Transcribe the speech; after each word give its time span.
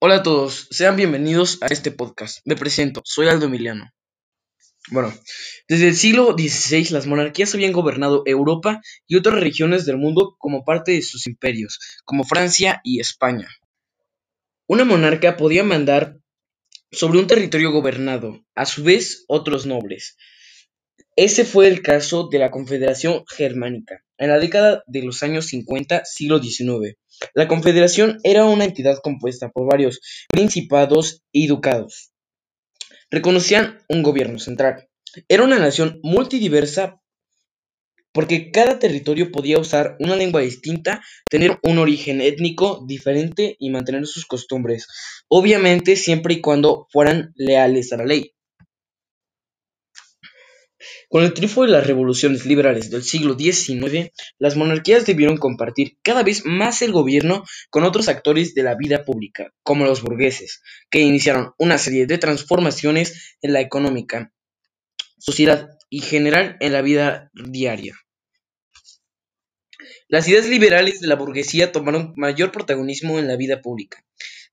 Hola 0.00 0.16
a 0.16 0.22
todos, 0.22 0.66
sean 0.70 0.96
bienvenidos 0.96 1.62
a 1.62 1.66
este 1.68 1.90
podcast. 1.90 2.40
Me 2.44 2.56
presento, 2.56 3.00
soy 3.04 3.28
Aldo 3.28 3.46
Emiliano. 3.46 3.90
Bueno, 4.90 5.14
desde 5.66 5.88
el 5.88 5.96
siglo 5.96 6.34
XVI 6.36 6.90
las 6.90 7.06
monarquías 7.06 7.54
habían 7.54 7.72
gobernado 7.72 8.22
Europa 8.26 8.82
y 9.06 9.16
otras 9.16 9.40
regiones 9.40 9.86
del 9.86 9.96
mundo 9.96 10.36
como 10.38 10.64
parte 10.64 10.92
de 10.92 11.00
sus 11.00 11.26
imperios, 11.26 11.78
como 12.04 12.24
Francia 12.24 12.80
y 12.84 13.00
España. 13.00 13.48
Una 14.66 14.84
monarca 14.84 15.36
podía 15.36 15.64
mandar 15.64 16.18
sobre 16.92 17.18
un 17.18 17.26
territorio 17.26 17.72
gobernado, 17.72 18.44
a 18.54 18.66
su 18.66 18.84
vez 18.84 19.24
otros 19.26 19.64
nobles. 19.64 20.16
Ese 21.16 21.46
fue 21.46 21.68
el 21.68 21.80
caso 21.80 22.28
de 22.30 22.40
la 22.40 22.50
Confederación 22.50 23.24
Germánica, 23.26 24.03
en 24.18 24.30
la 24.30 24.38
década 24.38 24.82
de 24.86 25.02
los 25.02 25.22
años 25.22 25.46
50, 25.46 26.04
siglo 26.04 26.42
XIX. 26.42 26.96
La 27.34 27.48
Confederación 27.48 28.18
era 28.22 28.44
una 28.44 28.64
entidad 28.64 28.98
compuesta 29.02 29.50
por 29.50 29.70
varios 29.70 30.00
principados 30.28 31.22
y 31.32 31.46
ducados. 31.46 32.12
Reconocían 33.10 33.78
un 33.88 34.02
gobierno 34.02 34.38
central. 34.38 34.88
Era 35.28 35.44
una 35.44 35.58
nación 35.58 36.00
multidiversa 36.02 37.00
porque 38.12 38.52
cada 38.52 38.78
territorio 38.78 39.32
podía 39.32 39.58
usar 39.58 39.96
una 39.98 40.14
lengua 40.14 40.40
distinta, 40.40 41.02
tener 41.28 41.58
un 41.64 41.78
origen 41.78 42.20
étnico 42.20 42.84
diferente 42.86 43.56
y 43.58 43.70
mantener 43.70 44.06
sus 44.06 44.24
costumbres, 44.24 44.86
obviamente 45.28 45.96
siempre 45.96 46.34
y 46.34 46.40
cuando 46.40 46.86
fueran 46.92 47.32
leales 47.34 47.92
a 47.92 47.96
la 47.96 48.04
ley. 48.04 48.33
Con 51.14 51.22
el 51.22 51.32
triunfo 51.32 51.62
de 51.62 51.68
las 51.68 51.86
revoluciones 51.86 52.44
liberales 52.44 52.90
del 52.90 53.04
siglo 53.04 53.38
XIX, 53.38 54.10
las 54.40 54.56
monarquías 54.56 55.06
debieron 55.06 55.36
compartir 55.36 55.96
cada 56.02 56.24
vez 56.24 56.44
más 56.44 56.82
el 56.82 56.90
gobierno 56.90 57.44
con 57.70 57.84
otros 57.84 58.08
actores 58.08 58.52
de 58.56 58.64
la 58.64 58.74
vida 58.74 59.04
pública, 59.04 59.54
como 59.62 59.84
los 59.84 60.02
burgueses, 60.02 60.60
que 60.90 60.98
iniciaron 60.98 61.52
una 61.56 61.78
serie 61.78 62.06
de 62.06 62.18
transformaciones 62.18 63.36
en 63.42 63.52
la 63.52 63.60
económica, 63.60 64.32
sociedad 65.16 65.68
y 65.88 66.00
general 66.00 66.56
en 66.58 66.72
la 66.72 66.82
vida 66.82 67.30
diaria. 67.32 67.94
Las 70.08 70.26
ideas 70.26 70.48
liberales 70.48 70.98
de 70.98 71.06
la 71.06 71.14
burguesía 71.14 71.70
tomaron 71.70 72.12
mayor 72.16 72.50
protagonismo 72.50 73.20
en 73.20 73.28
la 73.28 73.36
vida 73.36 73.62
pública. 73.62 74.04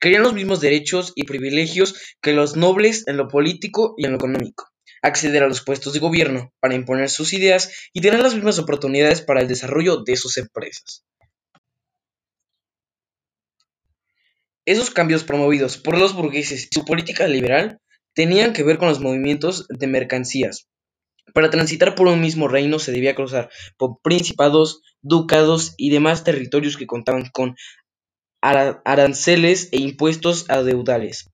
Querían 0.00 0.24
los 0.24 0.34
mismos 0.34 0.60
derechos 0.60 1.12
y 1.14 1.22
privilegios 1.22 2.16
que 2.20 2.32
los 2.32 2.56
nobles 2.56 3.06
en 3.06 3.16
lo 3.16 3.28
político 3.28 3.94
y 3.96 4.06
en 4.06 4.10
lo 4.10 4.16
económico 4.16 4.72
acceder 5.02 5.42
a 5.42 5.48
los 5.48 5.62
puestos 5.62 5.92
de 5.92 6.00
gobierno 6.00 6.52
para 6.60 6.74
imponer 6.74 7.10
sus 7.10 7.32
ideas 7.32 7.72
y 7.92 8.00
tener 8.00 8.20
las 8.20 8.34
mismas 8.34 8.58
oportunidades 8.58 9.20
para 9.20 9.40
el 9.40 9.48
desarrollo 9.48 9.98
de 9.98 10.16
sus 10.16 10.36
empresas. 10.36 11.04
Esos 14.64 14.90
cambios 14.90 15.24
promovidos 15.24 15.78
por 15.78 15.96
los 15.96 16.14
burgueses 16.14 16.68
y 16.70 16.74
su 16.74 16.84
política 16.84 17.26
liberal 17.26 17.80
tenían 18.12 18.52
que 18.52 18.62
ver 18.62 18.78
con 18.78 18.88
los 18.88 19.00
movimientos 19.00 19.66
de 19.68 19.86
mercancías. 19.86 20.68
Para 21.32 21.50
transitar 21.50 21.94
por 21.94 22.06
un 22.08 22.20
mismo 22.20 22.48
reino 22.48 22.78
se 22.78 22.92
debía 22.92 23.14
cruzar 23.14 23.50
por 23.76 24.00
principados, 24.02 24.82
ducados 25.00 25.74
y 25.76 25.90
demás 25.90 26.24
territorios 26.24 26.76
que 26.76 26.86
contaban 26.86 27.30
con 27.32 27.56
aranceles 28.40 29.68
e 29.72 29.78
impuestos 29.78 30.48
adeudales 30.50 31.30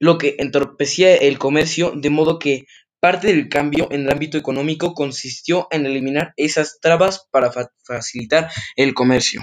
lo 0.00 0.18
que 0.18 0.36
entorpecía 0.38 1.14
el 1.16 1.38
comercio, 1.38 1.92
de 1.94 2.10
modo 2.10 2.38
que 2.38 2.64
parte 3.00 3.26
del 3.28 3.48
cambio 3.48 3.88
en 3.90 4.02
el 4.02 4.10
ámbito 4.10 4.38
económico 4.38 4.94
consistió 4.94 5.68
en 5.70 5.84
eliminar 5.84 6.32
esas 6.36 6.78
trabas 6.80 7.26
para 7.30 7.52
facilitar 7.86 8.50
el 8.76 8.94
comercio. 8.94 9.42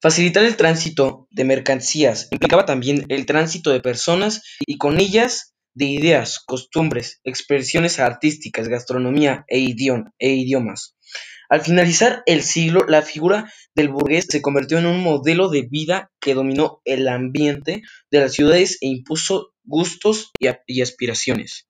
Facilitar 0.00 0.44
el 0.44 0.56
tránsito 0.56 1.26
de 1.30 1.44
mercancías 1.44 2.28
implicaba 2.30 2.64
también 2.64 3.04
el 3.08 3.26
tránsito 3.26 3.70
de 3.70 3.80
personas 3.80 4.42
y 4.60 4.78
con 4.78 4.98
ellas 4.98 5.54
de 5.74 5.84
ideas, 5.84 6.38
costumbres, 6.38 7.20
expresiones 7.22 7.98
artísticas, 7.98 8.68
gastronomía 8.68 9.44
e, 9.46 9.58
e 9.58 10.30
idiomas. 10.30 10.95
Al 11.48 11.60
finalizar 11.60 12.22
el 12.26 12.42
siglo, 12.42 12.84
la 12.88 13.02
figura 13.02 13.52
del 13.74 13.88
burgués 13.88 14.26
se 14.28 14.42
convirtió 14.42 14.78
en 14.78 14.86
un 14.86 15.02
modelo 15.02 15.48
de 15.48 15.62
vida 15.62 16.10
que 16.20 16.34
dominó 16.34 16.80
el 16.84 17.06
ambiente 17.08 17.82
de 18.10 18.20
las 18.20 18.32
ciudades 18.32 18.78
e 18.80 18.88
impuso 18.88 19.52
gustos 19.64 20.32
y 20.38 20.80
aspiraciones. 20.80 21.66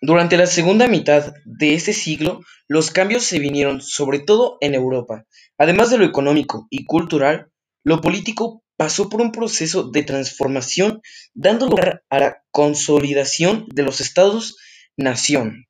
Durante 0.00 0.36
la 0.36 0.46
segunda 0.46 0.86
mitad 0.86 1.32
de 1.44 1.74
ese 1.74 1.92
siglo, 1.92 2.40
los 2.68 2.90
cambios 2.90 3.24
se 3.24 3.40
vinieron 3.40 3.80
sobre 3.80 4.20
todo 4.20 4.58
en 4.60 4.74
Europa. 4.74 5.26
Además 5.56 5.90
de 5.90 5.98
lo 5.98 6.04
económico 6.04 6.68
y 6.70 6.84
cultural, 6.84 7.50
lo 7.84 8.00
político 8.00 8.62
pasó 8.76 9.08
por 9.08 9.20
un 9.20 9.32
proceso 9.32 9.90
de 9.90 10.04
transformación, 10.04 11.00
dando 11.34 11.66
lugar 11.66 12.04
a 12.10 12.20
la 12.20 12.44
consolidación 12.52 13.66
de 13.74 13.82
los 13.82 14.00
estados-nación 14.00 15.67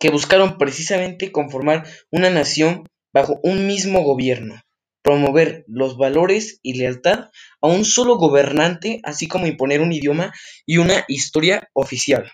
que 0.00 0.10
buscaron 0.10 0.58
precisamente 0.58 1.30
conformar 1.30 1.86
una 2.10 2.30
nación 2.30 2.88
bajo 3.12 3.38
un 3.44 3.66
mismo 3.66 4.02
gobierno, 4.02 4.60
promover 5.02 5.64
los 5.68 5.96
valores 5.96 6.58
y 6.62 6.74
lealtad 6.74 7.28
a 7.60 7.68
un 7.68 7.84
solo 7.84 8.16
gobernante, 8.16 9.00
así 9.04 9.28
como 9.28 9.46
imponer 9.46 9.80
un 9.80 9.92
idioma 9.92 10.32
y 10.66 10.78
una 10.78 11.04
historia 11.06 11.68
oficial. 11.74 12.32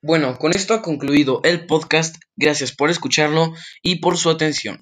Bueno, 0.00 0.38
con 0.38 0.52
esto 0.52 0.72
ha 0.72 0.82
concluido 0.82 1.40
el 1.42 1.66
podcast. 1.66 2.16
Gracias 2.36 2.72
por 2.72 2.90
escucharlo 2.90 3.54
y 3.82 3.96
por 3.96 4.16
su 4.16 4.30
atención. 4.30 4.80